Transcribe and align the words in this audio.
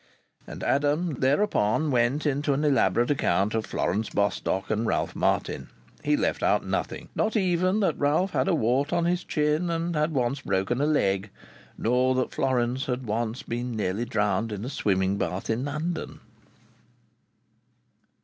And 0.47 0.63
Adam 0.63 1.19
thereupon 1.19 1.91
went 1.91 2.25
into 2.25 2.53
an 2.53 2.63
elaborate 2.65 3.11
account 3.11 3.53
of 3.53 3.67
Florence 3.67 4.09
Bostock 4.09 4.71
and 4.71 4.87
Ralph 4.87 5.15
Martin. 5.15 5.69
He 6.03 6.17
left 6.17 6.41
out 6.41 6.65
nothing, 6.65 7.09
not 7.13 7.37
even 7.37 7.81
that 7.81 7.99
Ralph 7.99 8.31
had 8.31 8.47
a 8.47 8.55
wart 8.55 8.91
on 8.91 9.05
his 9.05 9.23
chin, 9.23 9.69
and 9.69 9.95
had 9.95 10.11
once 10.11 10.41
broken 10.41 10.81
a 10.81 10.87
leg; 10.87 11.29
nor 11.77 12.15
that 12.15 12.33
Florence 12.33 12.87
had 12.87 13.05
once 13.05 13.43
been 13.43 13.75
nearly 13.75 14.05
drowned 14.05 14.51
in 14.51 14.65
a 14.65 14.69
swimming 14.69 15.19
bath 15.19 15.51
in 15.51 15.65
London. 15.65 16.19